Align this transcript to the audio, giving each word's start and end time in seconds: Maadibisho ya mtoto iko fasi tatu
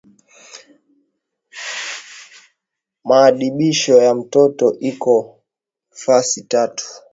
Maadibisho 3.07 3.95
ya 4.05 4.15
mtoto 4.15 4.75
iko 4.79 5.15
fasi 5.89 6.41
tatu 6.43 6.85